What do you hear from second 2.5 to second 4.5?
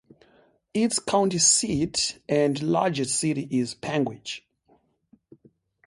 largest city is Panguitch.